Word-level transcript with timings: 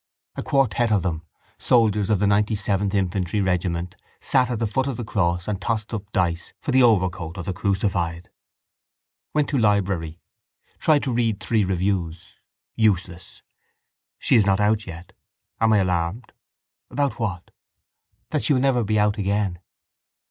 A 0.35 0.41
quartet 0.41 0.91
of 0.91 1.03
them, 1.03 1.21
soldiers 1.59 2.09
of 2.09 2.17
the 2.17 2.25
ninetyseventh 2.25 2.95
infantry 2.95 3.39
regiment, 3.39 3.95
sat 4.19 4.49
at 4.49 4.57
the 4.57 4.65
foot 4.65 4.87
of 4.87 4.97
the 4.97 5.05
cross 5.05 5.47
and 5.47 5.61
tossed 5.61 5.93
up 5.93 6.11
dice 6.11 6.53
for 6.59 6.71
the 6.71 6.81
overcoat 6.81 7.37
of 7.37 7.45
the 7.45 7.53
crucified. 7.53 8.31
Went 9.35 9.47
to 9.49 9.59
library. 9.59 10.19
Tried 10.79 11.03
to 11.03 11.13
read 11.13 11.39
three 11.39 11.63
reviews. 11.63 12.33
Useless. 12.75 13.43
She 14.17 14.35
is 14.35 14.43
not 14.43 14.59
out 14.59 14.87
yet. 14.87 15.11
Am 15.59 15.71
I 15.71 15.77
alarmed? 15.77 16.33
About 16.89 17.19
what? 17.19 17.51
That 18.31 18.43
she 18.43 18.53
will 18.53 18.59
never 18.59 18.83
be 18.83 18.97
out 18.97 19.19
again. 19.19 19.59